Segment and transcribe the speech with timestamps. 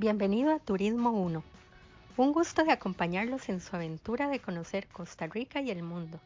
[0.00, 1.42] Bienvenido a Turismo 1.
[2.18, 6.20] Un gusto de acompañarlos en su aventura de conocer Costa Rica y el mundo.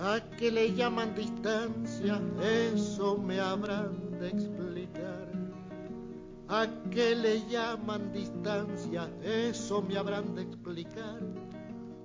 [0.00, 2.22] ¿A qué le llaman distancia?
[2.40, 5.32] Eso me habrán de explicar.
[6.46, 9.10] ¿A qué le llaman distancia?
[9.24, 11.20] Eso me habrán de explicar.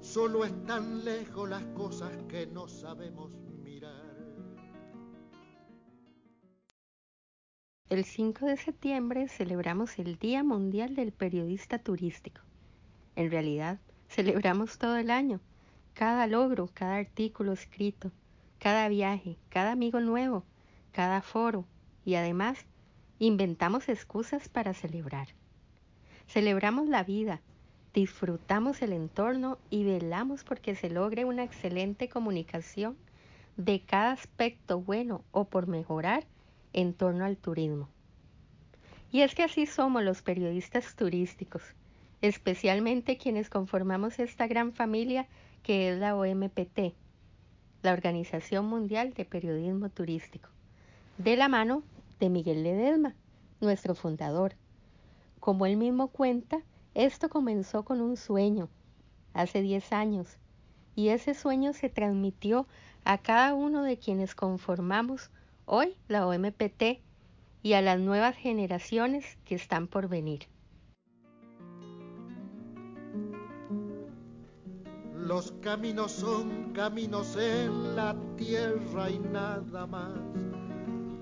[0.01, 3.29] Solo están lejos las cosas que no sabemos
[3.63, 4.01] mirar.
[7.89, 12.41] El 5 de septiembre celebramos el Día Mundial del Periodista Turístico.
[13.15, 15.39] En realidad, celebramos todo el año
[15.93, 18.11] cada logro, cada artículo escrito,
[18.59, 20.43] cada viaje, cada amigo nuevo,
[20.91, 21.65] cada foro
[22.05, 22.65] y además
[23.19, 25.27] inventamos excusas para celebrar.
[26.27, 27.41] Celebramos la vida,
[27.93, 32.97] disfrutamos el entorno y velamos porque se logre una excelente comunicación
[33.57, 36.25] de cada aspecto bueno o por mejorar
[36.73, 37.87] en torno al turismo.
[39.11, 41.61] Y es que así somos los periodistas turísticos,
[42.21, 45.27] especialmente quienes conformamos esta gran familia
[45.63, 46.93] que es la OMPT,
[47.81, 50.49] la Organización Mundial de Periodismo Turístico,
[51.17, 51.83] de la mano
[52.19, 53.15] de Miguel Ledesma,
[53.61, 54.55] nuestro fundador.
[55.39, 56.61] Como él mismo cuenta,
[56.93, 58.69] esto comenzó con un sueño,
[59.33, 60.37] hace 10 años,
[60.95, 62.67] y ese sueño se transmitió
[63.05, 65.31] a cada uno de quienes conformamos
[65.65, 67.01] hoy la OMPT
[67.63, 70.52] y a las nuevas generaciones que están por venir.
[75.33, 80.13] Los caminos son caminos en la tierra y nada más.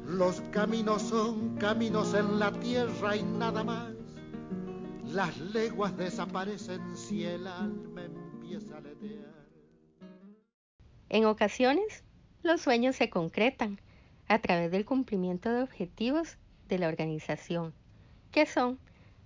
[0.05, 3.93] Los caminos son caminos en la tierra y nada más.
[5.05, 9.47] Las leguas desaparecen si el alma empieza a letear.
[11.07, 12.03] En ocasiones,
[12.43, 13.79] los sueños se concretan
[14.27, 17.73] a través del cumplimiento de objetivos de la organización,
[18.31, 18.77] que son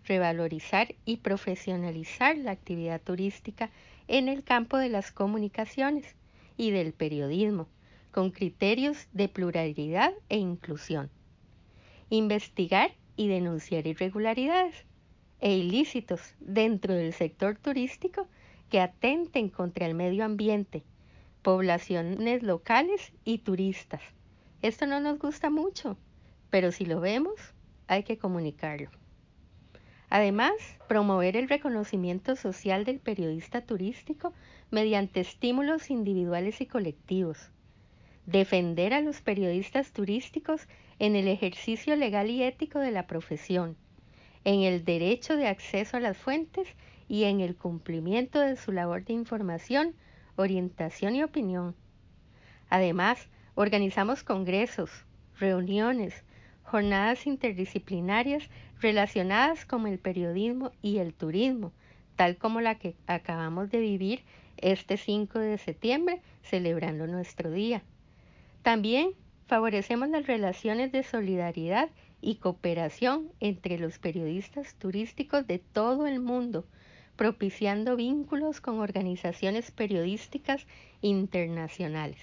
[0.05, 3.69] revalorizar y profesionalizar la actividad turística
[4.07, 6.16] en el campo de las comunicaciones
[6.57, 7.67] y del periodismo,
[8.11, 11.09] con criterios de pluralidad e inclusión.
[12.09, 14.85] Investigar y denunciar irregularidades
[15.39, 18.27] e ilícitos dentro del sector turístico
[18.69, 20.83] que atenten contra el medio ambiente,
[21.41, 24.01] poblaciones locales y turistas.
[24.61, 25.97] Esto no nos gusta mucho,
[26.49, 27.35] pero si lo vemos,
[27.87, 28.89] hay que comunicarlo.
[30.09, 30.53] Además,
[30.88, 34.33] promover el reconocimiento social del periodista turístico
[34.71, 37.49] mediante estímulos individuales y colectivos.
[38.25, 40.67] Defender a los periodistas turísticos
[40.99, 43.75] en el ejercicio legal y ético de la profesión,
[44.43, 46.67] en el derecho de acceso a las fuentes
[47.07, 49.95] y en el cumplimiento de su labor de información,
[50.35, 51.75] orientación y opinión.
[52.69, 55.05] Además, organizamos congresos,
[55.39, 56.23] reuniones,
[56.66, 58.50] jornadas interdisciplinarias
[58.81, 61.72] relacionadas con el periodismo y el turismo,
[62.16, 64.24] tal como la que acabamos de vivir
[64.58, 67.84] este 5 de septiembre, celebrando nuestro día.
[68.64, 69.12] También
[69.48, 71.90] favorecemos las relaciones de solidaridad
[72.22, 76.66] y cooperación entre los periodistas turísticos de todo el mundo,
[77.16, 80.66] propiciando vínculos con organizaciones periodísticas
[81.02, 82.20] internacionales.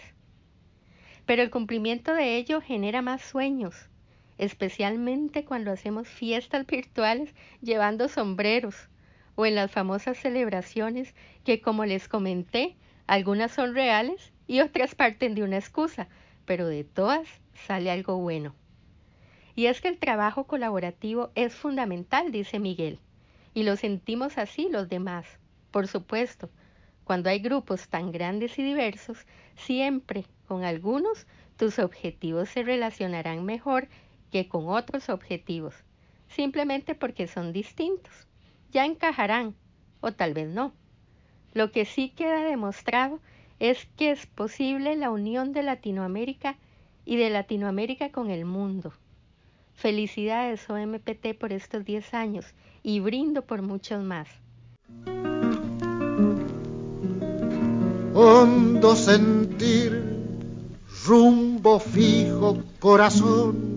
[1.24, 3.88] Pero el cumplimiento de ello genera más sueños,
[4.38, 8.88] especialmente cuando hacemos fiestas virtuales llevando sombreros
[9.34, 12.76] o en las famosas celebraciones que como les comenté,
[13.06, 16.08] algunas son reales y otras parten de una excusa,
[16.44, 17.28] pero de todas
[17.66, 18.54] sale algo bueno.
[19.54, 22.98] Y es que el trabajo colaborativo es fundamental, dice Miguel,
[23.54, 25.26] y lo sentimos así los demás.
[25.70, 26.50] Por supuesto,
[27.04, 29.26] cuando hay grupos tan grandes y diversos,
[29.56, 31.26] siempre con algunos
[31.56, 33.88] tus objetivos se relacionarán mejor
[34.32, 35.74] que con otros objetivos,
[36.28, 38.26] simplemente porque son distintos.
[38.72, 39.54] Ya encajarán,
[40.00, 40.72] o tal vez no.
[41.52, 43.20] Lo que sí queda demostrado
[43.60, 46.56] es que es posible la unión de Latinoamérica
[47.04, 48.92] y de Latinoamérica con el mundo.
[49.74, 52.46] Felicidades OMPT por estos 10 años
[52.82, 54.28] y brindo por muchos más.
[58.14, 60.02] Hondo sentir,
[61.06, 63.71] rumbo fijo, corazón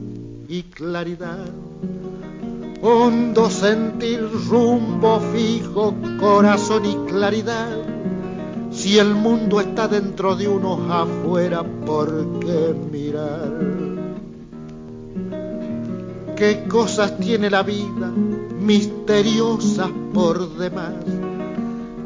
[0.48, 1.46] y claridad.
[2.82, 7.78] Hondo sentir, rumbo fijo, corazón y claridad.
[8.72, 13.86] Si el mundo está dentro de uno afuera, ¿por qué mirar?
[16.36, 18.12] qué cosas tiene la vida,
[18.60, 20.94] misteriosas por demás.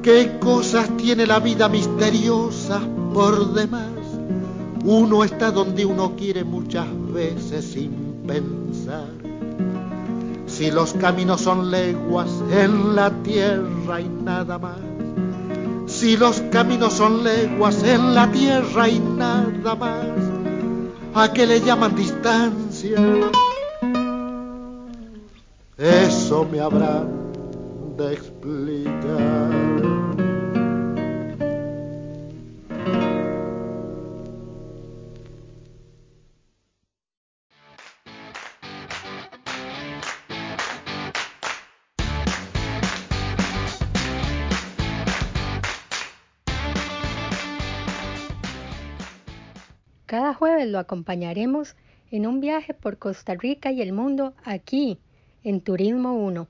[0.03, 2.81] Qué cosas tiene la vida misteriosas
[3.13, 3.89] por demás.
[4.85, 9.09] Uno está donde uno quiere muchas veces sin pensar.
[10.45, 14.77] Si los caminos son leguas en la tierra y nada más.
[15.87, 20.05] Si los caminos son leguas en la tierra y nada más.
[21.15, 22.99] ¿A qué le llaman distancia?
[25.77, 27.05] Eso me habrá
[27.97, 29.68] de explicar.
[50.09, 51.75] Cada jueves lo acompañaremos
[52.09, 54.97] en un viaje por Costa Rica y el mundo aquí
[55.43, 56.47] en Turismo 1.